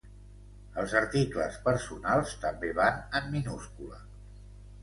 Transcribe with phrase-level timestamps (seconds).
[0.83, 4.05] Els articles personals també van en minúscula.